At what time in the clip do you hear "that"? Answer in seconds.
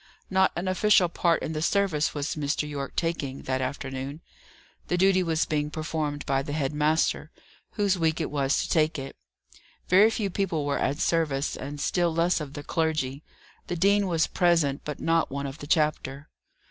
3.43-3.61